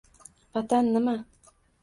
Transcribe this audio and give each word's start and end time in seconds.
Vatan 0.53 0.89
nima? 0.93 1.15